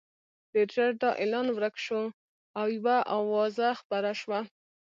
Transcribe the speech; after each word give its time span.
ډېر 0.53 0.67
ژر 0.75 0.91
دا 1.03 1.11
اعلان 1.21 1.47
ورک 1.51 1.75
شو 1.85 2.01
او 2.59 2.65
یوه 2.77 2.97
اوازه 3.17 3.67
خپره 3.81 4.11
شوه. 4.21 4.39